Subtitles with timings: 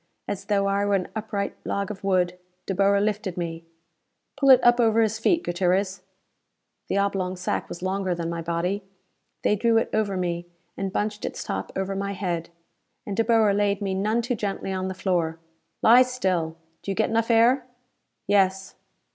[0.27, 3.65] As though I were an upright log of wood, De Boer lifted me.
[4.35, 6.01] "Pull it up over his feet, Gutierrez."
[6.87, 8.81] The oblong sack was longer than my body.
[9.43, 12.49] They drew it over me, and bunched its top over my head.
[13.05, 15.37] And De Boer laid me none too gently on the floor.
[15.83, 16.57] "Lie still.
[16.81, 17.67] Do you get enough air?"
[18.25, 18.73] "Yes."